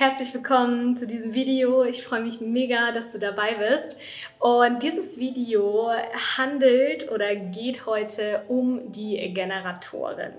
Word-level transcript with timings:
Herzlich 0.00 0.32
willkommen 0.32 0.96
zu 0.96 1.06
diesem 1.06 1.34
Video. 1.34 1.84
Ich 1.84 2.02
freue 2.02 2.22
mich 2.22 2.40
mega, 2.40 2.90
dass 2.90 3.12
du 3.12 3.18
dabei 3.18 3.56
bist. 3.56 3.98
Und 4.38 4.82
dieses 4.82 5.18
Video 5.18 5.90
handelt 6.38 7.12
oder 7.12 7.36
geht 7.36 7.84
heute 7.84 8.44
um 8.48 8.90
die 8.90 9.18
Generatoren 9.34 10.32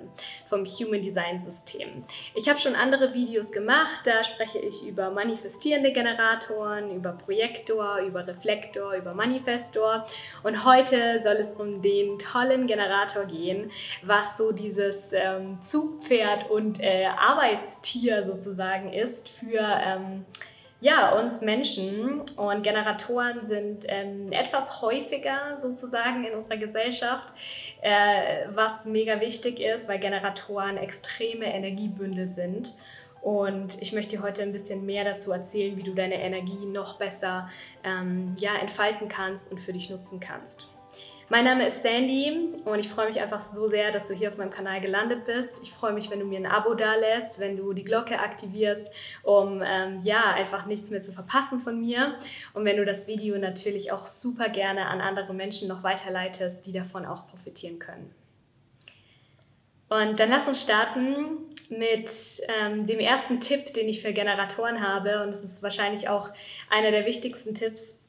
vom 0.49 0.65
Human 0.65 1.03
Design 1.03 1.39
System. 1.39 2.03
Ich 2.33 2.49
habe 2.49 2.57
schon 2.57 2.73
andere 2.73 3.13
Videos 3.13 3.51
gemacht, 3.51 4.01
da 4.05 4.23
spreche 4.23 4.57
ich 4.57 4.83
über 4.83 5.11
manifestierende 5.11 5.93
Generatoren, 5.93 6.95
über 6.95 7.11
Projektor, 7.11 7.99
über 7.99 8.25
Reflektor, 8.25 8.95
über 8.95 9.13
Manifestor. 9.13 10.07
Und 10.41 10.65
heute 10.65 11.21
soll 11.21 11.35
es 11.35 11.51
um 11.51 11.83
den 11.83 12.17
tollen 12.17 12.65
Generator 12.65 13.25
gehen, 13.25 13.69
was 14.01 14.37
so 14.37 14.51
dieses 14.51 15.13
ähm, 15.13 15.61
Zugpferd 15.61 16.49
und 16.49 16.81
äh, 16.81 17.05
Arbeitstier 17.05 18.25
sozusagen 18.25 18.91
ist 18.91 19.29
für 19.29 19.50
für 19.51 19.59
ähm, 19.59 20.25
ja, 20.79 21.11
uns 21.11 21.41
Menschen. 21.41 22.21
Und 22.37 22.63
Generatoren 22.63 23.45
sind 23.45 23.85
ähm, 23.87 24.31
etwas 24.31 24.81
häufiger 24.81 25.57
sozusagen 25.59 26.25
in 26.25 26.33
unserer 26.33 26.57
Gesellschaft, 26.57 27.27
äh, 27.81 28.47
was 28.53 28.85
mega 28.85 29.19
wichtig 29.21 29.59
ist, 29.59 29.87
weil 29.87 29.99
Generatoren 29.99 30.77
extreme 30.77 31.53
Energiebündel 31.53 32.27
sind. 32.27 32.73
Und 33.21 33.79
ich 33.79 33.93
möchte 33.93 34.17
dir 34.17 34.23
heute 34.23 34.41
ein 34.41 34.51
bisschen 34.51 34.83
mehr 34.83 35.03
dazu 35.03 35.31
erzählen, 35.31 35.77
wie 35.77 35.83
du 35.83 35.93
deine 35.93 36.19
Energie 36.19 36.65
noch 36.65 36.97
besser 36.97 37.47
ähm, 37.83 38.35
ja, 38.39 38.55
entfalten 38.55 39.07
kannst 39.07 39.51
und 39.51 39.59
für 39.59 39.73
dich 39.73 39.91
nutzen 39.91 40.19
kannst. 40.19 40.67
Mein 41.31 41.45
Name 41.45 41.65
ist 41.67 41.81
Sandy 41.81 42.49
und 42.65 42.79
ich 42.79 42.89
freue 42.89 43.07
mich 43.07 43.21
einfach 43.21 43.39
so 43.39 43.69
sehr, 43.69 43.93
dass 43.93 44.09
du 44.09 44.13
hier 44.13 44.27
auf 44.27 44.37
meinem 44.37 44.51
Kanal 44.51 44.81
gelandet 44.81 45.23
bist. 45.23 45.61
Ich 45.63 45.71
freue 45.71 45.93
mich, 45.93 46.11
wenn 46.11 46.19
du 46.19 46.25
mir 46.25 46.37
ein 46.37 46.45
Abo 46.45 46.73
da 46.73 46.95
lässt, 46.95 47.39
wenn 47.39 47.55
du 47.55 47.71
die 47.71 47.85
Glocke 47.85 48.19
aktivierst, 48.19 48.91
um 49.23 49.61
ähm, 49.65 50.01
ja 50.03 50.33
einfach 50.33 50.65
nichts 50.65 50.89
mehr 50.89 51.01
zu 51.01 51.13
verpassen 51.13 51.61
von 51.61 51.79
mir. 51.79 52.15
Und 52.53 52.65
wenn 52.65 52.75
du 52.75 52.83
das 52.83 53.07
Video 53.07 53.37
natürlich 53.37 53.93
auch 53.93 54.07
super 54.07 54.49
gerne 54.49 54.87
an 54.87 54.99
andere 54.99 55.33
Menschen 55.33 55.69
noch 55.69 55.83
weiterleitest, 55.83 56.65
die 56.65 56.73
davon 56.73 57.05
auch 57.05 57.27
profitieren 57.27 57.79
können. 57.79 58.13
Und 59.87 60.19
dann 60.19 60.29
lass 60.29 60.45
uns 60.49 60.61
starten 60.61 61.37
mit 61.69 62.11
ähm, 62.59 62.85
dem 62.85 62.99
ersten 62.99 63.39
Tipp, 63.39 63.67
den 63.67 63.87
ich 63.87 64.01
für 64.01 64.11
Generatoren 64.11 64.85
habe. 64.85 65.23
Und 65.23 65.29
es 65.29 65.45
ist 65.45 65.63
wahrscheinlich 65.63 66.09
auch 66.09 66.31
einer 66.69 66.91
der 66.91 67.05
wichtigsten 67.05 67.55
Tipps 67.55 68.00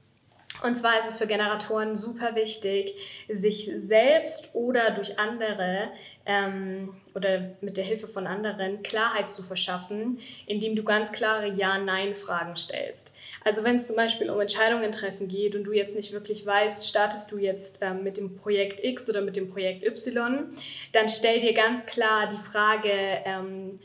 und 0.61 0.77
zwar 0.77 0.99
ist 0.99 1.09
es 1.09 1.19
für 1.19 1.27
Generatoren 1.27 1.97
super 1.97 2.35
wichtig, 2.35 2.95
sich 3.29 3.71
selbst 3.75 4.51
oder 4.53 4.91
durch 4.91 5.19
andere 5.19 5.91
ähm, 6.27 6.95
oder 7.15 7.51
mit 7.61 7.77
der 7.77 7.85
Hilfe 7.85 8.07
von 8.07 8.27
anderen 8.27 8.83
Klarheit 8.83 9.31
zu 9.31 9.43
verschaffen, 9.43 10.21
indem 10.47 10.77
du 10.77 10.85
ganz 10.85 11.11
klare 11.11 11.49
Ja-Nein-Fragen 11.49 12.57
stellst. 12.57 13.15
Also 13.45 13.65
wenn 13.65 13.77
es 13.77 13.87
zum 13.87 13.97
Beispiel 13.97 14.31
um 14.31 14.41
Entscheidungen 14.41 14.93
treffen 14.93 15.27
geht 15.27 15.57
und 15.57 15.65
du 15.65 15.73
jetzt 15.73 15.97
nicht 15.97 16.13
wirklich 16.13 16.47
weißt, 16.47 16.87
startest 16.87 17.33
du 17.33 17.39
jetzt 17.39 17.79
ähm, 17.81 18.05
mit 18.05 18.17
dem 18.17 18.37
Projekt 18.37 18.85
X 18.85 19.09
oder 19.09 19.23
mit 19.23 19.37
dem 19.37 19.49
Projekt 19.49 19.85
Y, 19.85 20.53
dann 20.93 21.09
stell 21.09 21.41
dir 21.41 21.55
ganz 21.55 21.87
klar 21.87 22.31
die 22.31 22.43
Frage, 22.43 22.93
ähm, 23.25 23.81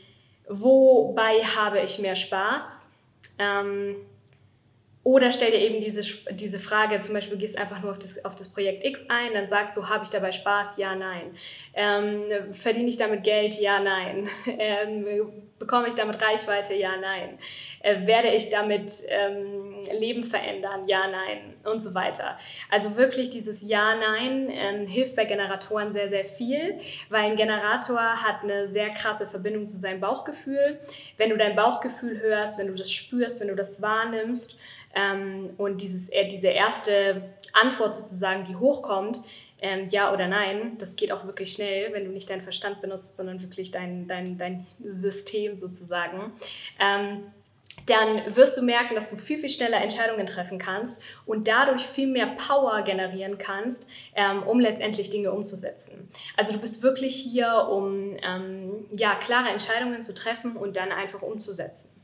wobei 0.48 1.40
habe 1.42 1.80
ich 1.80 1.98
mehr 1.98 2.16
Spaß? 2.16 2.86
Oder 5.08 5.32
stell 5.32 5.52
dir 5.52 5.60
eben 5.60 5.80
diese, 5.80 6.02
diese 6.32 6.58
Frage, 6.58 7.00
zum 7.00 7.14
Beispiel 7.14 7.38
gehst 7.38 7.56
einfach 7.56 7.80
nur 7.80 7.92
auf 7.92 7.98
das, 7.98 8.22
auf 8.26 8.34
das 8.34 8.50
Projekt 8.50 8.84
X 8.84 9.06
ein, 9.08 9.32
dann 9.32 9.48
sagst 9.48 9.74
du, 9.74 9.88
habe 9.88 10.04
ich 10.04 10.10
dabei 10.10 10.32
Spaß? 10.32 10.76
Ja, 10.76 10.94
nein. 10.94 11.34
Ähm, 11.72 12.52
verdiene 12.52 12.90
ich 12.90 12.98
damit 12.98 13.24
Geld? 13.24 13.54
Ja, 13.58 13.80
nein. 13.80 14.28
Ähm, 14.60 15.06
bekomme 15.58 15.88
ich 15.88 15.94
damit 15.94 16.20
Reichweite? 16.20 16.74
Ja, 16.74 16.96
nein. 17.00 17.38
Äh, 17.80 18.06
werde 18.06 18.28
ich 18.34 18.50
damit 18.50 18.92
ähm, 19.08 19.82
Leben 19.98 20.24
verändern? 20.24 20.86
Ja, 20.88 21.06
nein. 21.08 21.54
Und 21.64 21.82
so 21.82 21.94
weiter. 21.94 22.38
Also 22.70 22.96
wirklich 22.96 23.30
dieses 23.30 23.62
Ja, 23.62 23.94
nein 23.94 24.48
ähm, 24.50 24.86
hilft 24.86 25.16
bei 25.16 25.24
Generatoren 25.24 25.92
sehr, 25.92 26.08
sehr 26.08 26.24
viel, 26.24 26.80
weil 27.08 27.30
ein 27.30 27.36
Generator 27.36 28.00
hat 28.00 28.42
eine 28.42 28.68
sehr 28.68 28.90
krasse 28.90 29.26
Verbindung 29.26 29.68
zu 29.68 29.76
seinem 29.76 30.00
Bauchgefühl. 30.00 30.80
Wenn 31.16 31.30
du 31.30 31.36
dein 31.36 31.54
Bauchgefühl 31.56 32.20
hörst, 32.20 32.58
wenn 32.58 32.66
du 32.66 32.74
das 32.74 32.90
spürst, 32.90 33.40
wenn 33.40 33.48
du 33.48 33.56
das 33.56 33.80
wahrnimmst, 33.80 34.58
ähm, 34.98 35.50
und 35.58 35.80
dieses, 35.80 36.08
äh, 36.08 36.26
diese 36.26 36.48
erste 36.48 37.22
Antwort 37.52 37.94
sozusagen, 37.94 38.44
die 38.44 38.56
hochkommt, 38.56 39.20
ähm, 39.60 39.88
ja 39.90 40.12
oder 40.12 40.26
nein, 40.28 40.76
das 40.78 40.96
geht 40.96 41.12
auch 41.12 41.24
wirklich 41.24 41.52
schnell, 41.52 41.92
wenn 41.92 42.04
du 42.04 42.10
nicht 42.10 42.28
deinen 42.30 42.42
Verstand 42.42 42.80
benutzt, 42.80 43.16
sondern 43.16 43.40
wirklich 43.40 43.70
dein, 43.70 44.06
dein, 44.08 44.38
dein 44.38 44.66
System 44.80 45.56
sozusagen. 45.56 46.32
Ähm, 46.80 47.24
dann 47.86 48.34
wirst 48.34 48.56
du 48.56 48.62
merken, 48.62 48.96
dass 48.96 49.08
du 49.08 49.16
viel, 49.16 49.38
viel 49.38 49.48
schneller 49.48 49.80
Entscheidungen 49.80 50.26
treffen 50.26 50.58
kannst 50.58 51.00
und 51.26 51.48
dadurch 51.48 51.86
viel 51.86 52.08
mehr 52.08 52.26
Power 52.26 52.82
generieren 52.82 53.38
kannst, 53.38 53.88
ähm, 54.14 54.42
um 54.42 54.60
letztendlich 54.60 55.10
Dinge 55.10 55.32
umzusetzen. 55.32 56.08
Also 56.36 56.52
du 56.52 56.58
bist 56.58 56.82
wirklich 56.82 57.14
hier, 57.14 57.68
um 57.70 58.16
ähm, 58.22 58.86
ja, 58.92 59.14
klare 59.14 59.48
Entscheidungen 59.50 60.02
zu 60.02 60.12
treffen 60.14 60.56
und 60.56 60.76
dann 60.76 60.92
einfach 60.92 61.22
umzusetzen. 61.22 61.97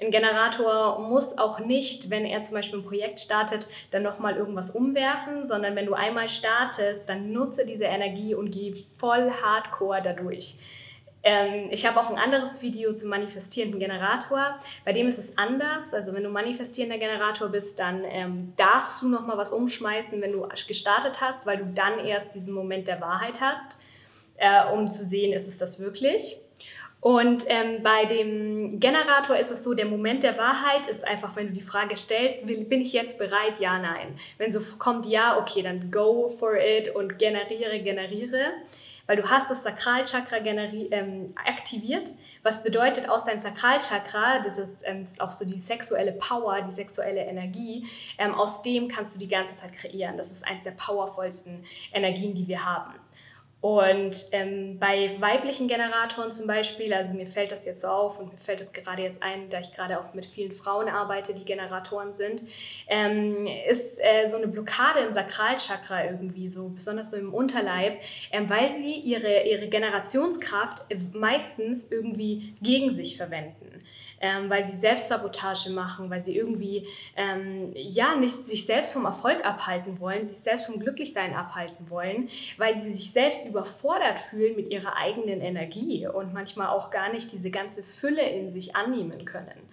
Ein 0.00 0.10
Generator 0.10 0.98
muss 0.98 1.36
auch 1.36 1.60
nicht, 1.60 2.08
wenn 2.08 2.24
er 2.24 2.42
zum 2.42 2.54
Beispiel 2.54 2.78
ein 2.78 2.84
Projekt 2.84 3.20
startet, 3.20 3.68
dann 3.90 4.02
nochmal 4.02 4.36
irgendwas 4.36 4.70
umwerfen, 4.70 5.46
sondern 5.46 5.76
wenn 5.76 5.86
du 5.86 5.94
einmal 5.94 6.28
startest, 6.28 7.08
dann 7.08 7.32
nutze 7.32 7.66
diese 7.66 7.84
Energie 7.84 8.34
und 8.34 8.50
geh 8.50 8.84
voll 8.98 9.30
hardcore 9.30 10.00
dadurch. 10.02 10.56
Ähm, 11.22 11.66
ich 11.70 11.86
habe 11.86 12.00
auch 12.00 12.08
ein 12.08 12.16
anderes 12.16 12.62
Video 12.62 12.94
zum 12.94 13.10
manifestierenden 13.10 13.78
Generator. 13.78 14.58
Bei 14.84 14.92
dem 14.92 15.06
ist 15.06 15.18
es 15.18 15.36
anders. 15.36 15.92
Also 15.92 16.14
wenn 16.14 16.22
du 16.22 16.30
manifestierender 16.30 16.98
Generator 16.98 17.48
bist, 17.48 17.78
dann 17.78 18.04
ähm, 18.04 18.54
darfst 18.56 19.02
du 19.02 19.08
nochmal 19.08 19.36
was 19.36 19.52
umschmeißen, 19.52 20.20
wenn 20.22 20.32
du 20.32 20.48
gestartet 20.66 21.20
hast, 21.20 21.44
weil 21.44 21.58
du 21.58 21.66
dann 21.74 21.98
erst 21.98 22.34
diesen 22.34 22.54
Moment 22.54 22.88
der 22.88 23.00
Wahrheit 23.00 23.40
hast, 23.40 23.76
äh, 24.36 24.72
um 24.72 24.90
zu 24.90 25.04
sehen, 25.04 25.34
ist 25.34 25.46
es 25.46 25.58
das 25.58 25.78
wirklich. 25.78 26.40
Und 27.00 27.44
ähm, 27.48 27.82
bei 27.82 28.04
dem 28.04 28.78
Generator 28.78 29.36
ist 29.36 29.50
es 29.50 29.64
so, 29.64 29.72
der 29.72 29.86
Moment 29.86 30.22
der 30.22 30.36
Wahrheit 30.36 30.86
ist 30.86 31.06
einfach, 31.06 31.34
wenn 31.34 31.48
du 31.48 31.54
die 31.54 31.62
Frage 31.62 31.96
stellst, 31.96 32.46
will, 32.46 32.64
bin 32.64 32.82
ich 32.82 32.92
jetzt 32.92 33.18
bereit? 33.18 33.58
Ja, 33.58 33.78
nein. 33.78 34.18
Wenn 34.36 34.52
so 34.52 34.60
kommt 34.78 35.06
ja, 35.06 35.38
okay, 35.38 35.62
dann 35.62 35.90
go 35.90 36.28
for 36.38 36.56
it 36.56 36.94
und 36.94 37.18
generiere, 37.18 37.80
generiere. 37.80 38.52
Weil 39.06 39.16
du 39.16 39.28
hast 39.28 39.50
das 39.50 39.64
Sakralchakra 39.64 40.36
ähm, 40.36 41.34
aktiviert, 41.34 42.12
was 42.42 42.62
bedeutet 42.62 43.08
aus 43.08 43.24
deinem 43.24 43.40
Sakralchakra, 43.40 44.38
das 44.38 44.56
ist, 44.56 44.82
ähm, 44.84 45.06
auch 45.18 45.32
so 45.32 45.44
die 45.44 45.58
sexuelle 45.58 46.12
Power, 46.12 46.60
die 46.62 46.72
sexuelle 46.72 47.22
Energie, 47.22 47.86
ähm, 48.18 48.34
aus 48.34 48.62
dem 48.62 48.88
kannst 48.88 49.14
du 49.14 49.18
die 49.18 49.26
ganze 49.26 49.56
Zeit 49.56 49.72
kreieren. 49.72 50.16
Das 50.16 50.30
ist 50.30 50.46
eines 50.46 50.62
der 50.62 50.72
powervollsten 50.72 51.64
Energien, 51.92 52.34
die 52.34 52.46
wir 52.46 52.64
haben. 52.64 52.94
Und 53.60 54.16
ähm, 54.32 54.78
bei 54.78 55.16
weiblichen 55.18 55.68
Generatoren 55.68 56.32
zum 56.32 56.46
Beispiel, 56.46 56.94
also 56.94 57.12
mir 57.12 57.26
fällt 57.26 57.52
das 57.52 57.66
jetzt 57.66 57.82
so 57.82 57.88
auf 57.88 58.18
und 58.18 58.32
mir 58.32 58.38
fällt 58.38 58.60
das 58.60 58.72
gerade 58.72 59.02
jetzt 59.02 59.22
ein, 59.22 59.50
da 59.50 59.60
ich 59.60 59.70
gerade 59.72 60.00
auch 60.00 60.14
mit 60.14 60.24
vielen 60.24 60.52
Frauen 60.52 60.88
arbeite, 60.88 61.34
die 61.34 61.44
Generatoren 61.44 62.14
sind, 62.14 62.42
ähm, 62.88 63.46
ist 63.68 63.98
äh, 64.00 64.28
so 64.28 64.36
eine 64.36 64.48
Blockade 64.48 65.00
im 65.00 65.12
Sakralchakra 65.12 66.06
irgendwie 66.06 66.48
so, 66.48 66.68
besonders 66.70 67.10
so 67.10 67.18
im 67.18 67.34
Unterleib, 67.34 68.00
ähm, 68.32 68.48
weil 68.48 68.70
sie 68.70 68.94
ihre, 68.94 69.42
ihre 69.42 69.68
Generationskraft 69.68 70.86
meistens 71.12 71.92
irgendwie 71.92 72.54
gegen 72.62 72.92
sich 72.92 73.18
verwenden 73.18 73.79
ähm, 74.20 74.50
weil 74.50 74.62
sie 74.62 74.76
Selbstsabotage 74.76 75.70
machen, 75.70 76.10
weil 76.10 76.22
sie 76.22 76.36
irgendwie 76.36 76.86
ähm, 77.16 77.72
ja 77.74 78.14
nicht 78.14 78.36
sich 78.46 78.66
selbst 78.66 78.92
vom 78.92 79.06
Erfolg 79.06 79.44
abhalten 79.44 79.98
wollen, 79.98 80.24
sich 80.26 80.38
selbst 80.38 80.66
vom 80.66 80.78
Glücklichsein 80.78 81.34
abhalten 81.34 81.90
wollen, 81.90 82.28
weil 82.58 82.74
sie 82.74 82.92
sich 82.92 83.12
selbst 83.12 83.46
überfordert 83.46 84.20
fühlen 84.20 84.56
mit 84.56 84.70
ihrer 84.70 84.96
eigenen 84.96 85.40
Energie 85.40 86.06
und 86.06 86.32
manchmal 86.32 86.68
auch 86.68 86.90
gar 86.90 87.12
nicht 87.12 87.32
diese 87.32 87.50
ganze 87.50 87.82
Fülle 87.82 88.28
in 88.28 88.50
sich 88.52 88.76
annehmen 88.76 89.24
können. 89.24 89.68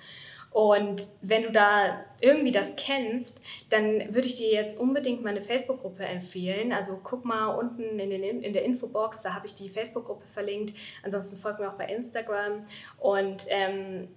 Und 0.57 1.03
wenn 1.21 1.43
du 1.43 1.51
da 1.51 2.03
irgendwie 2.19 2.51
das 2.51 2.75
kennst, 2.77 3.41
dann 3.69 4.13
würde 4.13 4.27
ich 4.27 4.35
dir 4.35 4.51
jetzt 4.51 4.79
unbedingt 4.79 5.23
meine 5.23 5.41
Facebook-Gruppe 5.41 6.03
empfehlen. 6.03 6.71
Also 6.71 6.99
guck 7.03 7.25
mal 7.25 7.49
unten 7.49 7.99
in, 7.99 8.09
den, 8.09 8.23
in 8.41 8.53
der 8.53 8.63
Infobox, 8.63 9.21
da 9.21 9.35
habe 9.35 9.45
ich 9.45 9.53
die 9.53 9.69
Facebook-Gruppe 9.69 10.25
verlinkt. 10.33 10.75
Ansonsten 11.03 11.37
folg 11.37 11.59
mir 11.59 11.69
auch 11.69 11.77
bei 11.77 11.85
Instagram. 11.85 12.63
Und 12.97 13.45
ähm, 13.49 14.07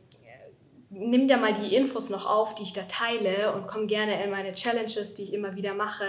nimm 0.91 1.29
dir 1.29 1.37
mal 1.37 1.55
die 1.55 1.75
Infos 1.75 2.11
noch 2.11 2.27
auf, 2.27 2.55
die 2.57 2.65
ich 2.65 2.73
da 2.73 2.83
teile 2.83 3.53
und 3.55 3.69
komm 3.69 3.87
gerne 3.87 4.23
in 4.23 4.31
meine 4.31 4.53
Challenges, 4.53 5.15
die 5.15 5.23
ich 5.23 5.33
immer 5.33 5.55
wieder 5.55 5.73
mache, 5.73 6.05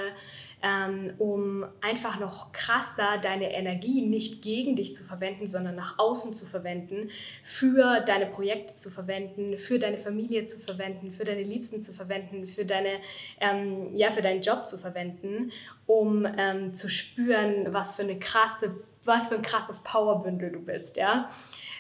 ähm, 0.63 1.13
um 1.19 1.65
einfach 1.81 2.19
noch 2.19 2.51
krasser 2.51 3.19
deine 3.21 3.53
Energie 3.53 4.01
nicht 4.01 4.41
gegen 4.41 4.75
dich 4.75 4.95
zu 4.95 5.03
verwenden, 5.03 5.47
sondern 5.47 5.75
nach 5.75 5.99
außen 5.99 6.33
zu 6.33 6.47
verwenden, 6.47 7.09
für 7.43 8.01
deine 8.01 8.25
Projekte 8.25 8.73
zu 8.73 8.89
verwenden, 8.89 9.57
für 9.59 9.77
deine 9.77 9.99
Familie 9.99 10.45
zu 10.45 10.59
verwenden, 10.59 11.11
für 11.11 11.25
deine 11.25 11.43
Liebsten 11.43 11.81
zu 11.83 11.93
verwenden, 11.93 12.47
für, 12.47 12.65
deine, 12.65 12.99
ähm, 13.39 13.95
ja, 13.95 14.11
für 14.11 14.21
deinen 14.23 14.41
Job 14.41 14.65
zu 14.65 14.79
verwenden, 14.79 15.51
um 15.85 16.27
ähm, 16.37 16.73
zu 16.73 16.89
spüren, 16.89 17.71
was 17.71 17.95
für 17.95 18.03
eine 18.03 18.17
krasse, 18.17 18.75
was 19.03 19.27
für 19.27 19.35
ein 19.35 19.41
krasses 19.43 19.83
Powerbündel 19.83 20.51
du 20.51 20.59
bist, 20.59 20.97
ja. 20.97 21.29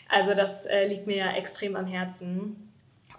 Also 0.07 0.33
das 0.33 0.65
äh, 0.65 0.87
liegt 0.87 1.07
mir 1.07 1.17
ja 1.17 1.31
extrem 1.33 1.75
am 1.75 1.87
Herzen. 1.87 2.70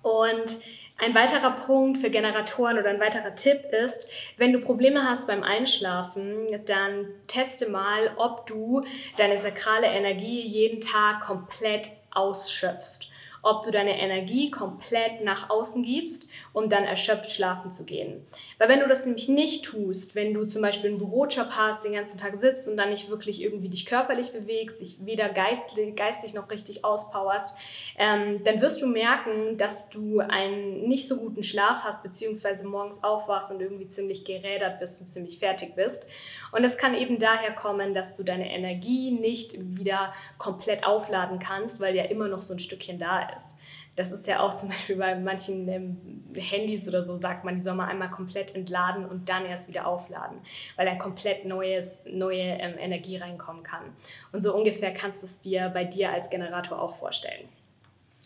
Und 0.02 0.58
ein 0.99 1.14
weiterer 1.14 1.50
Punkt 1.50 1.99
für 1.99 2.10
Generatoren 2.10 2.78
oder 2.78 2.90
ein 2.90 3.00
weiterer 3.00 3.34
Tipp 3.34 3.64
ist, 3.72 4.08
wenn 4.37 4.52
du 4.52 4.60
Probleme 4.60 5.04
hast 5.04 5.26
beim 5.26 5.43
Einschlafen, 5.43 6.46
dann 6.66 7.06
teste 7.26 7.69
mal, 7.69 8.12
ob 8.16 8.46
du 8.46 8.84
deine 9.16 9.38
sakrale 9.38 9.87
Energie 9.87 10.43
jeden 10.43 10.81
Tag 10.81 11.22
komplett 11.22 11.88
ausschöpfst 12.12 13.12
ob 13.43 13.65
du 13.65 13.73
deine 13.73 14.00
Energie 14.00 14.50
komplett 14.50 15.25
nach 15.25 15.50
außen 15.50 15.83
gibst, 15.83 16.31
um 16.53 16.69
dann 16.69 16.85
erschöpft 16.85 17.33
schlafen 17.33 17.71
zu 17.73 17.85
gehen. 17.85 18.25
Weil 18.59 18.69
wenn 18.69 18.81
du 18.81 18.89
das 18.89 19.05
nämlich 19.05 19.29
nicht 19.29 19.65
tust, 19.65 20.15
wenn 20.15 20.33
du 20.33 20.47
zum 20.47 20.62
Beispiel 20.62 20.91
einen 20.91 20.99
Bürojob 20.99 21.50
hast, 21.50 21.85
den 21.85 21.93
ganzen 21.93 22.19
Tag 22.19 22.39
sitzt 22.39 22.69
und 22.69 22.77
dann 22.77 22.91
nicht 22.91 23.11
wirklich 23.11 23.43
irgendwie 23.43 23.69
dich 23.69 23.85
körperlich 23.85 24.33
bewegst, 24.33 24.81
dich 24.81 25.05
weder 25.05 25.29
geistlich, 25.29 25.94
geistig 25.97 26.35
noch 26.35 26.50
richtig 26.50 26.85
auspowerst, 26.85 27.56
ähm, 27.99 28.44
dann 28.44 28.61
wirst 28.61 28.81
du 28.81 28.87
merken, 28.87 29.56
dass 29.56 29.91
du 29.91 30.21
einen 30.21 30.88
nicht 30.88 31.09
so 31.09 31.17
guten 31.17 31.43
Schlaf 31.43 31.83
hast, 31.83 32.03
beziehungsweise 32.03 32.67
morgens 32.67 33.03
aufwachst 33.03 33.50
und 33.50 33.61
irgendwie 33.61 33.88
ziemlich 33.88 34.25
gerädert 34.25 34.79
bist 34.79 35.00
und 35.00 35.09
ziemlich 35.09 35.41
fertig 35.41 35.75
bist. 35.75 36.06
Und 36.52 36.62
das 36.62 36.76
kann 36.78 36.94
eben 36.94 37.19
daher 37.19 37.52
kommen, 37.52 37.94
dass 37.94 38.16
du 38.16 38.22
deine 38.22 38.54
Energie 38.54 39.10
nicht 39.10 39.54
wieder 39.76 40.10
komplett 40.38 40.87
aufladen 40.87 41.38
kannst, 41.38 41.81
weil 41.81 41.96
ja 41.96 42.04
immer 42.04 42.28
noch 42.28 42.43
so 42.43 42.54
ein 42.54 42.60
Stückchen 42.60 42.99
da 42.99 43.28
ist. 43.31 43.56
Das 43.96 44.12
ist 44.12 44.26
ja 44.26 44.40
auch 44.40 44.54
zum 44.54 44.69
Beispiel 44.69 44.96
bei 44.96 45.14
manchen 45.14 45.69
ähm, 45.69 46.25
Handys 46.34 46.88
oder 46.88 47.02
so, 47.02 47.16
sagt 47.16 47.44
man, 47.44 47.56
die 47.56 47.62
soll 47.62 47.75
man 47.75 47.88
einmal 47.88 48.10
komplett 48.10 48.54
entladen 48.54 49.04
und 49.04 49.28
dann 49.28 49.44
erst 49.44 49.69
wieder 49.69 49.87
aufladen, 49.87 50.38
weil 50.76 50.87
dann 50.87 50.99
komplett 50.99 51.44
neues, 51.44 52.02
neue 52.06 52.40
ähm, 52.40 52.78
Energie 52.78 53.16
reinkommen 53.16 53.62
kann. 53.62 53.84
Und 54.32 54.43
so 54.43 54.54
ungefähr 54.54 54.94
kannst 54.94 55.22
du 55.22 55.26
es 55.26 55.40
dir 55.40 55.70
bei 55.70 55.84
dir 55.84 56.10
als 56.10 56.31
Generator 56.31 56.81
auch 56.81 56.96
vorstellen. 56.96 57.49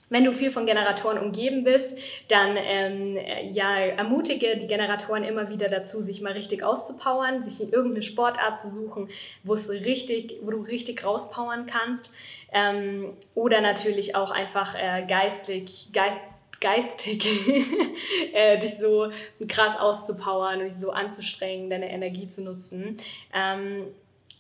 Wenn 0.08 0.25
du 0.25 0.32
viel 0.32 0.50
von 0.50 0.67
Generatoren 0.67 1.19
umgeben 1.19 1.64
bist, 1.64 1.99
dann 2.29 2.56
ähm, 2.56 3.19
ja, 3.50 3.76
ermutige 3.76 4.56
die 4.56 4.69
Generatoren 4.69 5.25
immer 5.25 5.49
wieder 5.49 5.69
dazu, 5.69 6.00
sich 6.00 6.20
mal 6.20 6.32
richtig 6.32 6.62
auszupowern, 6.62 7.43
sich 7.43 7.61
in 7.61 7.73
irgendeine 7.73 8.03
Sportart 8.03 8.61
zu 8.61 8.69
suchen, 8.69 9.08
wo, 9.43 9.55
es 9.55 9.69
richtig, 9.69 10.37
wo 10.43 10.53
du 10.53 10.61
richtig 10.61 11.05
rauspowern 11.05 11.67
kannst. 11.67 12.12
Ähm, 12.53 13.14
oder 13.35 13.61
natürlich 13.61 14.14
auch 14.14 14.31
einfach 14.31 14.76
äh, 14.76 15.05
geistig, 15.06 15.88
geist, 15.93 16.25
geistig 16.61 17.26
äh, 18.32 18.59
dich 18.59 18.79
so 18.79 19.11
krass 19.49 19.76
auszupowern 19.79 20.61
und 20.61 20.67
dich 20.67 20.76
so 20.76 20.91
anzustrengen, 20.91 21.69
deine 21.69 21.91
Energie 21.91 22.29
zu 22.29 22.43
nutzen. 22.43 22.99
Ähm, 23.35 23.87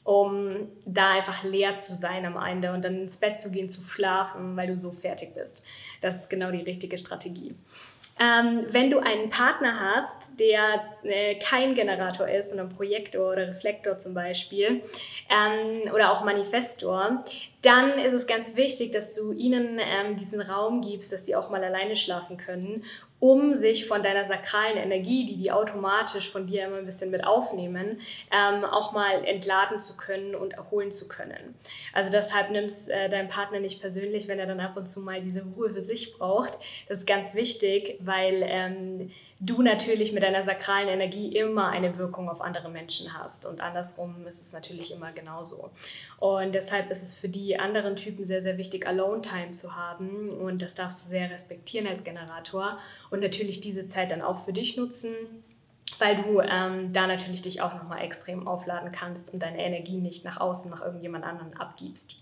um 0.06 0.68
da 0.84 1.10
einfach 1.10 1.42
leer 1.42 1.76
zu 1.76 1.94
sein 1.94 2.24
am 2.24 2.36
Ende 2.36 2.72
und 2.72 2.84
dann 2.84 3.02
ins 3.02 3.16
Bett 3.16 3.40
zu 3.40 3.50
gehen, 3.50 3.68
zu 3.68 3.82
schlafen, 3.82 4.56
weil 4.56 4.68
du 4.68 4.78
so 4.78 4.92
fertig 4.92 5.34
bist. 5.34 5.62
Das 6.00 6.20
ist 6.20 6.30
genau 6.30 6.52
die 6.52 6.62
richtige 6.62 6.96
Strategie. 6.96 7.56
Ähm, 8.18 8.66
wenn 8.70 8.90
du 8.90 8.98
einen 8.98 9.28
Partner 9.28 9.78
hast, 9.78 10.40
der 10.40 10.84
äh, 11.02 11.34
kein 11.34 11.74
Generator 11.74 12.26
ist, 12.26 12.48
sondern 12.48 12.70
Projektor 12.70 13.32
oder 13.32 13.48
Reflektor 13.48 13.98
zum 13.98 14.14
Beispiel 14.14 14.80
ähm, 15.28 15.92
oder 15.92 16.12
auch 16.12 16.24
Manifestor, 16.24 17.22
dann 17.60 17.98
ist 17.98 18.14
es 18.14 18.26
ganz 18.26 18.56
wichtig, 18.56 18.92
dass 18.92 19.14
du 19.14 19.32
ihnen 19.32 19.78
ähm, 19.78 20.16
diesen 20.16 20.40
Raum 20.40 20.80
gibst, 20.80 21.12
dass 21.12 21.26
sie 21.26 21.36
auch 21.36 21.50
mal 21.50 21.62
alleine 21.62 21.94
schlafen 21.94 22.38
können 22.38 22.84
um 23.18 23.54
sich 23.54 23.86
von 23.86 24.02
deiner 24.02 24.24
sakralen 24.24 24.76
Energie, 24.76 25.24
die 25.24 25.36
die 25.36 25.50
automatisch 25.50 26.30
von 26.30 26.46
dir 26.46 26.64
immer 26.66 26.76
ein 26.76 26.84
bisschen 26.84 27.10
mit 27.10 27.26
aufnehmen, 27.26 28.00
ähm, 28.30 28.64
auch 28.64 28.92
mal 28.92 29.24
entladen 29.24 29.80
zu 29.80 29.96
können 29.96 30.34
und 30.34 30.52
erholen 30.54 30.92
zu 30.92 31.08
können. 31.08 31.54
Also 31.92 32.10
deshalb 32.10 32.50
nimmst 32.50 32.90
äh, 32.90 33.08
deinen 33.08 33.28
Partner 33.28 33.60
nicht 33.60 33.80
persönlich, 33.80 34.28
wenn 34.28 34.38
er 34.38 34.46
dann 34.46 34.60
ab 34.60 34.76
und 34.76 34.86
zu 34.86 35.00
mal 35.00 35.22
diese 35.22 35.42
Ruhe 35.42 35.70
für 35.70 35.80
sich 35.80 36.16
braucht. 36.18 36.52
Das 36.88 36.98
ist 36.98 37.06
ganz 37.06 37.34
wichtig, 37.34 37.98
weil 38.00 38.42
ähm, 38.44 39.10
du 39.40 39.62
natürlich 39.62 40.12
mit 40.12 40.22
deiner 40.22 40.42
sakralen 40.42 40.88
Energie 40.88 41.28
immer 41.36 41.68
eine 41.68 41.98
Wirkung 41.98 42.28
auf 42.28 42.40
andere 42.40 42.70
Menschen 42.70 43.12
hast. 43.12 43.46
Und 43.46 43.60
andersrum 43.60 44.26
ist 44.26 44.42
es 44.42 44.52
natürlich 44.52 44.92
immer 44.92 45.12
genauso. 45.12 45.70
Und 46.18 46.52
deshalb 46.52 46.90
ist 46.90 47.02
es 47.02 47.14
für 47.14 47.28
die 47.28 47.58
anderen 47.58 47.96
Typen 47.96 48.24
sehr, 48.24 48.42
sehr 48.42 48.58
wichtig, 48.58 48.86
Alone-Time 48.86 49.52
zu 49.52 49.76
haben. 49.76 50.30
Und 50.30 50.62
das 50.62 50.74
darfst 50.74 51.04
du 51.04 51.10
sehr 51.10 51.30
respektieren 51.30 51.86
als 51.86 52.02
Generator. 52.04 52.78
Und 53.10 53.20
natürlich 53.20 53.60
diese 53.60 53.86
Zeit 53.86 54.10
dann 54.10 54.22
auch 54.22 54.44
für 54.44 54.52
dich 54.52 54.76
nutzen 54.76 55.14
weil 55.98 56.22
du 56.22 56.40
ähm, 56.40 56.92
da 56.92 57.06
natürlich 57.06 57.42
dich 57.42 57.62
auch 57.62 57.74
nochmal 57.74 58.02
extrem 58.02 58.46
aufladen 58.46 58.92
kannst 58.92 59.32
und 59.32 59.42
deine 59.42 59.64
Energie 59.64 59.98
nicht 59.98 60.24
nach 60.24 60.38
außen, 60.40 60.70
nach 60.70 60.82
irgendjemand 60.82 61.24
anderen 61.24 61.56
abgibst. 61.56 62.16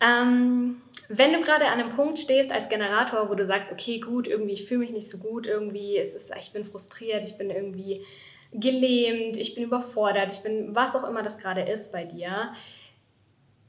Ähm, 0.00 0.80
wenn 1.08 1.32
du 1.32 1.40
gerade 1.40 1.66
an 1.66 1.80
einem 1.80 1.94
Punkt 1.94 2.18
stehst 2.18 2.50
als 2.50 2.68
Generator, 2.68 3.28
wo 3.28 3.34
du 3.34 3.44
sagst, 3.44 3.70
okay, 3.72 4.00
gut, 4.00 4.26
irgendwie 4.26 4.54
ich 4.54 4.66
fühle 4.66 4.80
mich 4.80 4.90
nicht 4.90 5.10
so 5.10 5.18
gut, 5.18 5.46
irgendwie 5.46 5.98
ist 5.98 6.14
es, 6.14 6.30
ich 6.38 6.52
bin 6.52 6.64
frustriert, 6.64 7.24
ich 7.24 7.36
bin 7.36 7.50
irgendwie 7.50 8.04
gelähmt, 8.52 9.36
ich 9.36 9.54
bin 9.54 9.64
überfordert, 9.64 10.32
ich 10.32 10.42
bin 10.42 10.74
was 10.74 10.94
auch 10.94 11.08
immer 11.08 11.22
das 11.22 11.38
gerade 11.38 11.62
ist 11.62 11.92
bei 11.92 12.04
dir. 12.04 12.52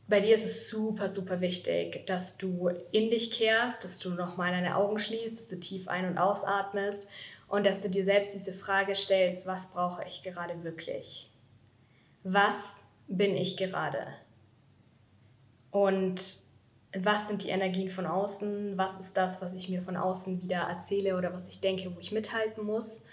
Bei 0.07 0.19
dir 0.19 0.35
ist 0.35 0.45
es 0.45 0.69
super, 0.69 1.09
super 1.09 1.41
wichtig, 1.41 2.05
dass 2.05 2.37
du 2.37 2.69
in 2.91 3.09
dich 3.09 3.31
kehrst, 3.31 3.83
dass 3.83 3.97
du 3.97 4.11
nochmal 4.11 4.51
deine 4.51 4.75
Augen 4.75 4.99
schließt, 4.99 5.37
dass 5.37 5.47
du 5.47 5.59
tief 5.59 5.87
ein- 5.87 6.07
und 6.07 6.19
ausatmest 6.19 7.07
und 7.47 7.65
dass 7.65 7.81
du 7.81 7.89
dir 7.89 8.03
selbst 8.03 8.35
diese 8.35 8.53
Frage 8.53 8.93
stellst, 8.93 9.47
was 9.47 9.71
brauche 9.71 10.03
ich 10.07 10.21
gerade 10.21 10.63
wirklich? 10.63 11.31
Was 12.23 12.85
bin 13.07 13.35
ich 13.35 13.57
gerade? 13.57 14.05
Und 15.71 16.44
was 17.03 17.27
sind 17.27 17.44
die 17.44 17.50
Energien 17.50 17.89
von 17.89 18.06
außen, 18.06 18.77
was 18.77 19.00
ist 19.00 19.15
das, 19.18 19.42
was 19.42 19.53
ich 19.53 19.69
mir 19.69 19.81
von 19.81 19.97
außen 19.97 20.42
wieder 20.42 20.59
erzähle 20.59 21.18
oder 21.18 21.33
was 21.33 21.47
ich 21.47 21.59
denke, 21.59 21.94
wo 21.95 22.00
ich 22.00 22.12
mithalten 22.12 22.65
muss, 22.65 23.09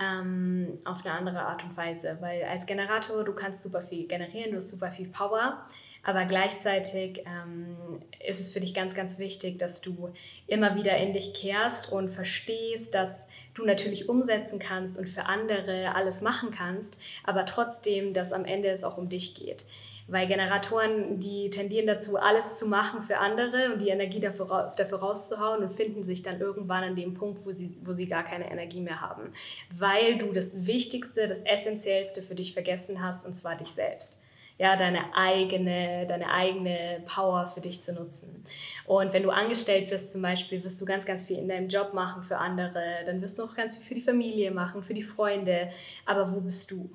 ähm, 0.00 0.78
auf 0.84 1.04
eine 1.04 1.14
andere 1.14 1.40
Art 1.40 1.64
und 1.64 1.76
Weise. 1.76 2.18
Weil 2.20 2.44
als 2.44 2.66
Generator, 2.66 3.24
du 3.24 3.32
kannst 3.32 3.62
super 3.62 3.82
viel 3.82 4.06
generieren, 4.06 4.50
du 4.50 4.56
hast 4.56 4.70
super 4.70 4.90
viel 4.90 5.08
Power, 5.08 5.66
aber 6.02 6.24
gleichzeitig 6.24 7.24
ähm, 7.26 8.00
ist 8.24 8.38
es 8.38 8.52
für 8.52 8.60
dich 8.60 8.74
ganz, 8.74 8.94
ganz 8.94 9.18
wichtig, 9.18 9.58
dass 9.58 9.80
du 9.80 10.12
immer 10.46 10.76
wieder 10.76 10.96
in 10.96 11.12
dich 11.12 11.34
kehrst 11.34 11.90
und 11.90 12.10
verstehst, 12.10 12.94
dass 12.94 13.26
du 13.54 13.64
natürlich 13.64 14.08
umsetzen 14.08 14.60
kannst 14.60 14.98
und 14.98 15.08
für 15.08 15.24
andere 15.24 15.94
alles 15.96 16.20
machen 16.20 16.52
kannst, 16.52 16.96
aber 17.24 17.44
trotzdem, 17.44 18.14
dass 18.14 18.32
am 18.32 18.44
Ende 18.44 18.68
es 18.68 18.84
auch 18.84 18.98
um 18.98 19.08
dich 19.08 19.34
geht. 19.34 19.64
Weil 20.08 20.28
Generatoren, 20.28 21.18
die 21.18 21.50
tendieren 21.50 21.86
dazu, 21.86 22.16
alles 22.16 22.56
zu 22.56 22.66
machen 22.66 23.02
für 23.02 23.18
andere 23.18 23.72
und 23.72 23.80
die 23.80 23.88
Energie 23.88 24.20
dafür, 24.20 24.72
dafür 24.76 24.98
rauszuhauen 24.98 25.64
und 25.64 25.72
finden 25.72 26.04
sich 26.04 26.22
dann 26.22 26.40
irgendwann 26.40 26.84
an 26.84 26.94
dem 26.94 27.14
Punkt, 27.14 27.44
wo 27.44 27.52
sie, 27.52 27.76
wo 27.82 27.92
sie 27.92 28.06
gar 28.06 28.22
keine 28.22 28.50
Energie 28.50 28.80
mehr 28.80 29.00
haben. 29.00 29.32
Weil 29.76 30.18
du 30.18 30.32
das 30.32 30.66
Wichtigste, 30.66 31.26
das 31.26 31.40
Essentiellste 31.40 32.22
für 32.22 32.36
dich 32.36 32.52
vergessen 32.52 33.02
hast, 33.02 33.26
und 33.26 33.34
zwar 33.34 33.56
dich 33.56 33.68
selbst 33.68 34.20
ja, 34.58 34.76
deine 34.76 35.14
eigene, 35.14 36.06
deine 36.06 36.30
eigene 36.30 37.02
Power 37.06 37.46
für 37.46 37.60
dich 37.60 37.82
zu 37.82 37.92
nutzen. 37.92 38.44
Und 38.86 39.12
wenn 39.12 39.22
du 39.22 39.30
angestellt 39.30 39.90
bist 39.90 40.12
zum 40.12 40.22
Beispiel, 40.22 40.64
wirst 40.64 40.80
du 40.80 40.86
ganz, 40.86 41.04
ganz 41.04 41.24
viel 41.24 41.38
in 41.38 41.48
deinem 41.48 41.68
Job 41.68 41.92
machen 41.92 42.22
für 42.22 42.38
andere, 42.38 43.02
dann 43.04 43.20
wirst 43.20 43.38
du 43.38 43.44
auch 43.44 43.54
ganz 43.54 43.76
viel 43.76 43.86
für 43.86 43.94
die 43.94 44.00
Familie 44.00 44.50
machen, 44.50 44.82
für 44.82 44.94
die 44.94 45.02
Freunde. 45.02 45.70
Aber 46.06 46.32
wo 46.32 46.40
bist 46.40 46.70
du? 46.70 46.90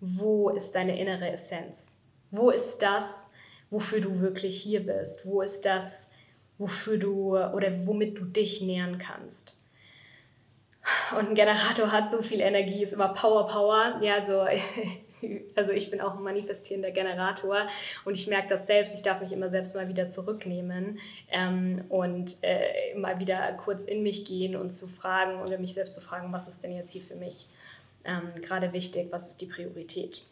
Wo 0.00 0.50
ist 0.50 0.72
deine 0.72 0.98
innere 1.00 1.30
Essenz? 1.30 1.95
Wo 2.30 2.50
ist 2.50 2.78
das, 2.78 3.28
wofür 3.70 4.00
du 4.00 4.20
wirklich 4.20 4.60
hier 4.60 4.84
bist? 4.84 5.26
Wo 5.26 5.42
ist 5.42 5.64
das, 5.64 6.10
wofür 6.58 6.98
du 6.98 7.36
oder 7.36 7.86
womit 7.86 8.18
du 8.18 8.24
dich 8.24 8.60
nähern 8.60 8.98
kannst? 8.98 9.60
Und 11.18 11.30
ein 11.30 11.34
Generator 11.34 11.90
hat 11.90 12.10
so 12.10 12.22
viel 12.22 12.40
Energie, 12.40 12.82
ist 12.82 12.92
immer 12.92 13.08
Power, 13.08 13.48
Power. 13.48 13.98
Ja, 14.02 14.24
so, 14.24 14.40
also 15.56 15.72
ich 15.72 15.90
bin 15.90 16.00
auch 16.00 16.16
ein 16.16 16.22
manifestierender 16.22 16.92
Generator 16.92 17.66
und 18.04 18.16
ich 18.16 18.28
merke 18.28 18.48
das 18.48 18.66
selbst. 18.66 18.94
Ich 18.94 19.02
darf 19.02 19.20
mich 19.20 19.32
immer 19.32 19.50
selbst 19.50 19.74
mal 19.74 19.88
wieder 19.88 20.10
zurücknehmen 20.10 20.98
ähm, 21.30 21.84
und 21.88 22.36
äh, 22.42 22.94
mal 22.96 23.18
wieder 23.18 23.52
kurz 23.54 23.84
in 23.84 24.02
mich 24.02 24.24
gehen 24.24 24.54
und 24.54 24.70
zu 24.70 24.86
fragen 24.86 25.40
oder 25.40 25.58
mich 25.58 25.74
selbst 25.74 25.94
zu 25.94 26.00
fragen, 26.00 26.32
was 26.32 26.46
ist 26.48 26.62
denn 26.62 26.74
jetzt 26.74 26.92
hier 26.92 27.02
für 27.02 27.16
mich 27.16 27.48
ähm, 28.04 28.40
gerade 28.40 28.72
wichtig, 28.72 29.08
was 29.10 29.30
ist 29.30 29.40
die 29.40 29.46
Priorität. 29.46 30.22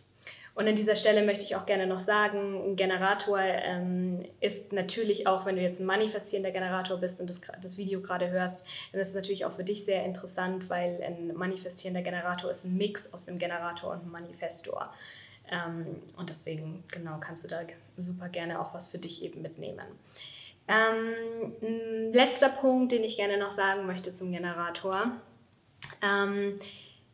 Und 0.55 0.69
an 0.69 0.77
dieser 0.77 0.95
Stelle 0.95 1.25
möchte 1.25 1.45
ich 1.45 1.57
auch 1.57 1.67
gerne 1.67 1.87
noch 1.87 1.99
sagen, 1.99 2.63
ein 2.65 2.77
Generator 2.77 3.41
ähm, 3.41 4.25
ist 4.41 4.73
natürlich 4.73 5.27
auch, 5.27 5.47
wenn 5.47 5.57
du 5.57 5.63
jetzt 5.63 5.81
ein 5.81 5.87
manifestierender 5.87 6.53
Generator 6.53 6.97
bist 6.99 7.21
und 7.21 7.29
das, 7.29 7.41
das 7.61 7.77
Video 7.77 8.01
gerade 8.01 8.31
hörst, 8.31 8.65
dann 8.93 9.01
ist 9.01 9.09
es 9.09 9.15
natürlich 9.15 9.45
auch 9.45 9.53
für 9.53 9.65
dich 9.65 9.85
sehr 9.85 10.05
interessant, 10.05 10.71
weil 10.71 11.03
ein 11.03 11.35
manifestierender 11.35 12.03
Generator 12.03 12.51
ist 12.53 12.65
ein 12.65 12.77
Mix 12.77 13.13
aus 13.13 13.29
einem 13.29 13.39
Generator 13.39 13.91
und 13.91 14.03
einem 14.03 14.13
Manifestor. 14.13 14.93
Ähm, 15.51 15.87
und 16.17 16.31
deswegen, 16.31 16.85
genau, 16.89 17.19
kannst 17.19 17.45
du 17.45 17.49
da 17.49 17.61
super 17.99 18.29
gerne 18.29 18.61
auch 18.61 18.75
was 18.75 18.87
für 18.87 18.99
dich 18.99 19.25
eben 19.25 19.43
mitnehmen. 19.43 19.87
Ähm, 20.69 21.53
ein 21.63 22.13
letzter 22.13 22.49
Punkt, 22.49 22.93
den 22.93 23.03
ich 23.03 23.17
gerne 23.17 23.39
noch 23.39 23.53
sagen 23.53 23.87
möchte 23.87 24.13
zum 24.13 24.31
Generator, 24.31 25.11
ähm, 26.01 26.55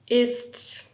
ist, 0.07 0.90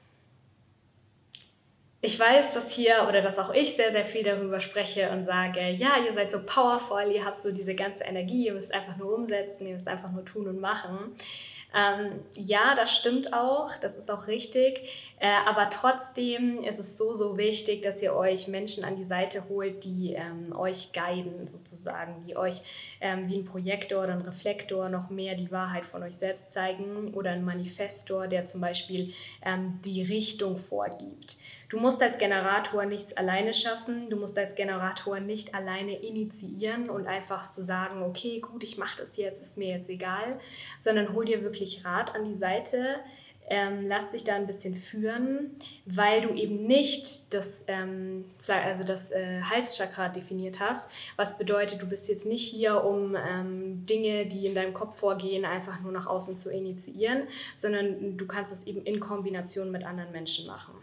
ich 2.07 2.21
weiß, 2.21 2.55
dass 2.55 2.71
hier 2.71 3.05
oder 3.09 3.21
dass 3.21 3.37
auch 3.37 3.53
ich 3.53 3.75
sehr, 3.75 3.91
sehr 3.91 4.05
viel 4.05 4.23
darüber 4.23 4.61
spreche 4.61 5.11
und 5.11 5.25
sage, 5.25 5.71
ja, 5.71 5.97
ihr 6.07 6.15
seid 6.15 6.31
so 6.31 6.39
powerful, 6.39 7.11
ihr 7.11 7.25
habt 7.25 7.43
so 7.43 7.51
diese 7.51 7.75
ganze 7.75 8.05
Energie, 8.05 8.47
ihr 8.47 8.55
müsst 8.55 8.73
einfach 8.73 8.97
nur 8.97 9.13
umsetzen, 9.13 9.67
ihr 9.67 9.75
müsst 9.75 9.89
einfach 9.89 10.13
nur 10.13 10.25
tun 10.25 10.47
und 10.47 10.61
machen. 10.61 11.17
Ähm, 11.75 12.21
ja, 12.37 12.77
das 12.77 12.95
stimmt 12.95 13.33
auch, 13.33 13.73
das 13.83 13.97
ist 13.97 14.09
auch 14.09 14.29
richtig. 14.29 14.89
Äh, 15.19 15.29
aber 15.47 15.71
trotzdem 15.71 16.63
ist 16.63 16.79
es 16.79 16.99
so, 16.99 17.15
so 17.15 17.39
wichtig, 17.39 17.83
dass 17.83 18.03
ihr 18.03 18.15
euch 18.15 18.49
Menschen 18.49 18.85
an 18.85 18.97
die 18.97 19.05
Seite 19.05 19.49
holt, 19.49 19.85
die 19.85 20.13
ähm, 20.13 20.55
euch 20.55 20.93
guiden 20.93 21.49
sozusagen, 21.49 22.23
die 22.27 22.37
euch 22.37 22.61
ähm, 23.01 23.27
wie 23.29 23.39
ein 23.39 23.45
Projektor 23.47 24.05
oder 24.05 24.13
ein 24.13 24.21
Reflektor 24.21 24.91
noch 24.91 25.09
mehr 25.09 25.35
die 25.35 25.51
Wahrheit 25.51 25.87
von 25.87 26.03
euch 26.03 26.17
selbst 26.17 26.53
zeigen 26.53 27.15
oder 27.15 27.31
ein 27.31 27.45
Manifestor, 27.45 28.29
der 28.29 28.45
zum 28.45 28.61
Beispiel 28.61 29.15
ähm, 29.43 29.81
die 29.85 30.03
Richtung 30.03 30.59
vorgibt. 30.59 31.37
Du 31.69 31.81
musst 31.81 32.01
als 32.01 32.19
Generator 32.19 32.85
nichts 32.85 33.17
alleine 33.17 33.53
schaffen, 33.53 34.07
du 34.09 34.17
musst 34.17 34.39
als 34.39 34.55
Generator 34.55 35.19
nicht 35.19 35.55
alleine 35.55 35.97
initiieren 35.97 36.91
und 36.91 37.09
einfach 37.09 37.51
zu 37.51 37.63
so 37.63 37.67
sagen, 37.67 38.03
okay, 38.03 38.39
gut, 38.41 38.63
ich 38.63 38.79
mache 38.79 38.99
das 38.99 39.17
jetzt, 39.17 39.43
ist 39.43 39.57
mir 39.57 39.69
jetzt 39.69 39.89
egal, 39.89 40.39
sondern 40.79 41.13
hol 41.13 41.25
dir 41.25 41.43
wirklich 41.43 41.85
Rat 41.85 42.15
an 42.15 42.25
die 42.25 42.37
Seite, 42.37 43.01
ähm, 43.49 43.87
lass 43.89 44.11
dich 44.11 44.25
da 44.25 44.35
ein 44.35 44.47
bisschen 44.47 44.77
führen, 44.77 45.57
weil 45.85 46.23
du 46.23 46.35
eben 46.35 46.67
nicht 46.67 47.33
das, 47.33 47.65
ähm, 47.69 48.25
also 48.49 48.85
das 48.85 49.13
äh, 49.13 49.41
Halschakra 49.43 50.09
definiert 50.09 50.61
hast, 50.61 50.91
was 51.17 51.39
bedeutet, 51.39 51.81
du 51.81 51.87
bist 51.87 52.09
jetzt 52.09 52.27
nicht 52.27 52.49
hier, 52.49 52.85
um 52.85 53.17
ähm, 53.17 53.87
Dinge, 53.87 54.27
die 54.27 54.47
in 54.47 54.55
deinem 54.55 54.75
Kopf 54.75 54.99
vorgehen, 54.99 55.45
einfach 55.45 55.81
nur 55.81 55.93
nach 55.93 56.07
außen 56.07 56.37
zu 56.37 56.51
initiieren, 56.51 57.29
sondern 57.55 58.17
du 58.17 58.27
kannst 58.27 58.53
es 58.53 58.67
eben 58.67 58.83
in 58.83 59.01
Kombination 59.01 59.71
mit 59.71 59.85
anderen 59.85 60.13
Menschen 60.13 60.47
machen. 60.47 60.75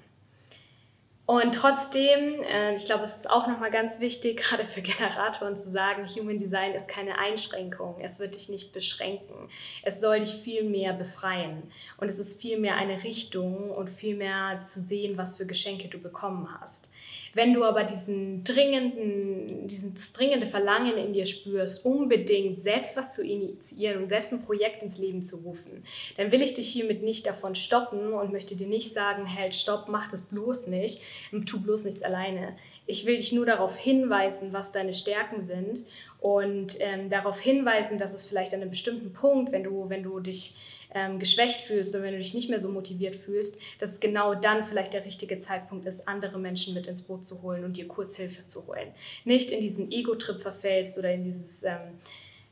Und 1.25 1.56
trotzdem, 1.56 2.44
äh, 2.44 2.75
ich 2.75 2.86
glaube, 2.86 3.06
es 3.06 3.15
ist 3.15 3.30
auch 3.30 3.48
nochmal 3.48 3.72
ganz 3.72 4.00
wichtig, 4.01 4.38
gerade 4.42 4.65
für 4.65 4.82
Generatoren 4.82 5.58
zu 5.58 5.70
sagen, 5.70 6.06
Human 6.08 6.39
Design 6.39 6.74
ist 6.74 6.88
keine 6.88 7.18
Einschränkung. 7.18 7.96
Es 8.01 8.20
wird 8.20 8.36
dich 8.36 8.50
nicht 8.50 8.74
beschränken. 8.74 9.50
Es 9.84 10.01
soll 10.01 10.20
dich 10.20 10.34
viel 10.34 10.65
mehr 10.70 10.94
befreien. 10.94 11.72
Und 11.98 12.10
es 12.10 12.20
ist 12.20 12.42
viel 12.42 12.60
mehr 12.60 12.75
eine 12.75 13.03
Richtung 13.03 13.72
und 13.72 13.89
viel 13.89 14.18
mehr 14.18 14.62
zu 14.63 14.82
sehen, 14.82 15.18
was 15.18 15.36
für 15.36 15.46
Geschenke 15.46 15.88
du 15.88 15.98
bekommen 15.98 16.50
hast. 16.60 16.92
Wenn 17.36 17.53
du 17.53 17.63
aber 17.63 17.83
diesen 17.83 18.43
dringenden, 18.43 19.67
dieses 19.67 20.13
dringende 20.13 20.45
Verlangen 20.45 20.98
in 20.98 21.13
dir 21.13 21.25
spürst, 21.25 21.83
unbedingt 21.83 22.62
selbst 22.62 22.95
was 22.95 23.15
zu 23.15 23.24
initiieren 23.24 24.03
und 24.03 24.07
selbst 24.07 24.33
ein 24.33 24.43
Projekt 24.43 24.83
ins 24.83 25.00
Leben 25.00 25.24
zu 25.24 25.38
rufen, 25.38 25.83
dann 26.17 26.31
will 26.31 26.41
ich 26.41 26.53
dich 26.53 26.72
hiermit 26.72 27.01
nicht 27.01 27.25
davon 27.25 27.55
stoppen 27.55 28.13
und 28.13 28.31
möchte 28.31 28.55
dir 28.55 28.67
nicht 28.67 28.93
sagen, 28.93 29.33
halt, 29.36 29.55
stopp, 29.55 29.89
mach 29.89 30.12
das 30.12 30.22
bloß 30.24 30.67
nicht, 30.67 31.01
tu 31.48 31.60
bloß 31.60 31.86
nichts 31.86 32.03
alleine. 32.03 32.55
Ich 32.86 33.05
will 33.05 33.17
dich 33.17 33.31
nur 33.31 33.45
darauf 33.45 33.77
hinweisen, 33.77 34.53
was 34.53 34.72
deine 34.72 34.93
Stärken 34.93 35.41
sind 35.41 35.86
und 36.19 36.77
ähm, 36.79 37.10
darauf 37.10 37.39
hinweisen, 37.39 37.98
dass 37.98 38.13
es 38.13 38.25
vielleicht 38.25 38.53
an 38.53 38.62
einem 38.62 38.69
bestimmten 38.69 39.12
Punkt, 39.12 39.51
wenn 39.51 39.63
du, 39.63 39.89
wenn 39.89 40.03
du 40.03 40.19
dich 40.19 40.55
ähm, 40.93 41.19
geschwächt 41.19 41.62
fühlst 41.62 41.95
und 41.95 42.03
wenn 42.03 42.13
du 42.13 42.19
dich 42.19 42.33
nicht 42.33 42.50
mehr 42.50 42.59
so 42.59 42.69
motiviert 42.69 43.15
fühlst, 43.15 43.57
dass 43.79 43.91
es 43.91 44.00
genau 44.00 44.35
dann 44.35 44.63
vielleicht 44.63 44.93
der 44.93 45.05
richtige 45.05 45.39
Zeitpunkt 45.39 45.85
ist, 45.85 46.07
andere 46.07 46.39
Menschen 46.39 46.73
mit 46.73 46.88
ins 46.88 47.03
Boot 47.03 47.27
zu 47.27 47.41
holen 47.41 47.63
und 47.63 47.77
dir 47.77 47.88
kurz 47.88 48.15
Hilfe 48.15 48.45
zu 48.45 48.67
holen. 48.67 48.91
Nicht 49.25 49.51
in 49.51 49.62
diesen 49.62 49.91
Ego-Trip 49.91 50.41
verfällst 50.41 50.97
oder 50.97 51.13
in 51.13 51.23
dieses, 51.23 51.63
ähm, 51.63 52.00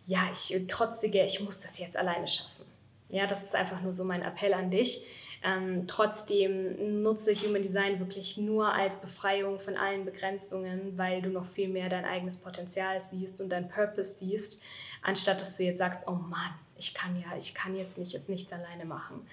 ja, 0.06 0.30
ich 0.32 0.56
trotzige, 0.68 1.24
ich 1.26 1.40
muss 1.42 1.60
das 1.60 1.78
jetzt 1.80 1.98
alleine 1.98 2.28
schaffen. 2.28 2.71
Ja, 3.12 3.28
das 3.28 3.44
ist 3.44 3.56
einfach 3.56 3.82
nur 3.82 3.94
so 3.94 4.04
mein 4.04 4.22
Appell 4.22 4.54
an 4.54 4.72
dich. 4.72 5.06
Ähm, 5.44 5.88
trotzdem 5.88 7.02
nutze 7.02 7.34
Human 7.34 7.64
Design 7.64 8.00
wirklich 8.00 8.38
nur 8.38 8.72
als 8.74 9.02
Befreiung 9.02 9.60
von 9.60 9.76
allen 9.76 10.06
Begrenzungen, 10.06 10.98
weil 10.98 11.22
du 11.22 11.30
noch 11.30 11.48
viel 11.48 11.70
mehr 11.70 11.90
dein 11.90 12.06
eigenes 12.06 12.38
Potenzial 12.38 13.02
siehst 13.02 13.42
und 13.42 13.50
dein 13.50 13.68
Purpose 13.68 14.16
siehst, 14.20 14.62
anstatt 15.02 15.42
dass 15.42 15.58
du 15.58 15.64
jetzt 15.64 15.80
sagst, 15.80 16.04
oh 16.08 16.12
Mann, 16.12 16.54
ich 16.78 16.94
kann 16.94 17.20
ja, 17.20 17.36
ich 17.40 17.56
kann 17.56 17.76
jetzt 17.76 17.98
nicht, 17.98 18.30
nichts 18.30 18.54
alleine 18.54 18.86
machen. 18.86 19.26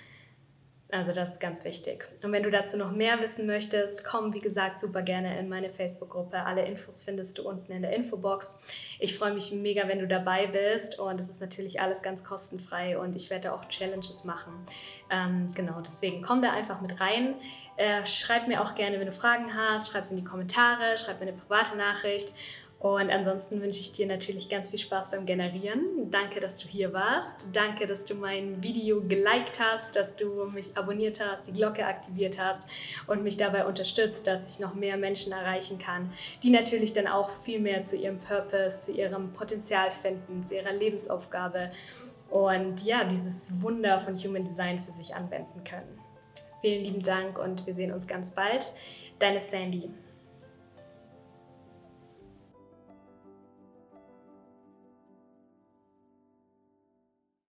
Also 0.91 1.13
das 1.13 1.33
ist 1.33 1.41
ganz 1.41 1.65
wichtig. 1.65 2.09
Und 2.23 2.33
wenn 2.33 2.43
du 2.43 2.51
dazu 2.51 2.79
noch 2.79 2.93
mehr 2.93 3.21
wissen 3.21 3.47
möchtest, 3.47 4.05
komm 4.05 4.33
wie 4.33 4.41
gesagt 4.41 4.81
super 4.81 5.03
gerne 5.03 5.39
in 5.39 5.47
meine 5.51 5.69
Facebook-Gruppe. 5.69 6.39
Alle 6.39 6.65
Infos 6.65 7.03
findest 7.03 7.37
du 7.37 7.47
unten 7.47 7.71
in 7.73 7.83
der 7.83 7.95
Infobox. 7.95 8.59
Ich 8.99 9.19
freue 9.19 9.35
mich 9.35 9.53
mega, 9.53 9.87
wenn 9.87 9.99
du 9.99 10.09
dabei 10.09 10.47
bist 10.47 10.99
und 10.99 11.21
es 11.21 11.29
ist 11.29 11.43
natürlich 11.43 11.79
alles 11.83 12.01
ganz 12.01 12.25
kostenfrei 12.25 12.97
und 12.97 13.15
ich 13.17 13.29
werde 13.29 13.53
auch 13.53 13.69
Challenges 13.69 14.25
machen. 14.25 14.67
Ähm, 15.11 15.51
genau, 15.55 15.83
deswegen 15.83 16.23
komm 16.23 16.41
da 16.41 16.53
einfach 16.53 16.81
mit 16.81 16.99
rein. 16.99 17.35
Äh, 17.77 18.07
schreib 18.07 18.49
mir 18.49 18.63
auch 18.63 18.75
gerne, 18.75 18.99
wenn 18.99 19.07
du 19.07 19.13
Fragen 19.13 19.55
hast, 19.55 19.91
schreib 19.91 20.05
es 20.05 20.11
in 20.11 20.17
die 20.17 20.25
Kommentare, 20.25 20.97
schreib 20.97 21.21
mir 21.21 21.29
eine 21.29 21.37
private 21.37 21.77
Nachricht 21.77 22.33
und 22.81 23.11
ansonsten 23.11 23.61
wünsche 23.61 23.81
ich 23.81 23.91
dir 23.91 24.07
natürlich 24.07 24.49
ganz 24.49 24.71
viel 24.71 24.79
Spaß 24.79 25.11
beim 25.11 25.27
Generieren. 25.27 26.11
Danke, 26.13 26.39
dass 26.39 26.59
du 26.59 26.69
hier 26.69 26.93
warst. 26.93 27.49
Danke, 27.53 27.89
dass 27.89 28.05
du 28.05 28.15
mein 28.15 28.63
Video 28.63 29.01
geliked 29.01 29.59
hast, 29.59 29.97
dass 29.97 30.15
du 30.15 30.45
mich 30.45 30.77
abonniert 30.77 31.19
hast, 31.19 31.49
die 31.49 31.53
Glocke 31.53 31.85
aktiviert 31.85 32.39
hast 32.39 32.63
und 33.09 33.25
mich 33.25 33.37
dabei 33.37 33.67
unterstützt, 33.67 34.29
dass 34.29 34.55
ich 34.55 34.61
noch 34.61 34.75
mehr 34.75 34.97
Menschen 34.97 35.33
erreichen 35.33 35.81
kann, 35.81 36.13
die 36.45 36.51
natürlich 36.51 36.93
dann 36.93 37.09
auch 37.09 37.31
viel 37.43 37.59
mehr 37.59 37.83
zu 37.83 37.97
ihrem 37.97 38.21
Purpose, 38.21 38.79
zu 38.79 38.93
ihrem 38.93 39.33
Potenzial 39.33 39.91
finden, 39.91 40.45
zu 40.45 40.55
ihrer 40.55 40.73
Lebensaufgabe 40.73 41.71
und 42.31 42.85
ja, 42.85 43.03
dieses 43.03 43.51
Wunder 43.61 44.03
von 44.03 44.17
Human 44.23 44.45
Design 44.45 44.85
für 44.85 44.93
sich 44.93 45.17
anwenden 45.17 45.65
können. 45.65 45.99
Vielen 46.61 46.85
lieben 46.85 47.03
Dank 47.03 47.41
und 47.41 47.67
wir 47.67 47.75
sehen 47.75 47.93
uns 47.93 48.07
ganz 48.07 48.31
bald. 48.31 48.71
Deine 49.19 49.41
Sandy. 49.41 49.91